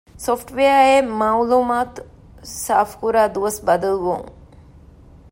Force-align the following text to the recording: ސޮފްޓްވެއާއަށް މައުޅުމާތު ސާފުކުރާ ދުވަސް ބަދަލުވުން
ސޮފްޓްވެއާއަށް 0.25 1.11
މައުޅުމާތު 1.19 2.01
ސާފުކުރާ 2.63 3.21
ދުވަސް 3.33 3.59
ބަދަލުވުން 3.65 4.27